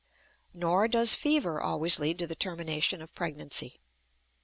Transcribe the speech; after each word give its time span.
Nor 0.55 0.87
does 0.87 1.13
fever 1.13 1.61
always 1.61 1.99
lead 1.99 2.17
to 2.17 2.25
the 2.25 2.33
termination 2.33 3.03
of 3.03 3.13
pregnancy. 3.13 3.79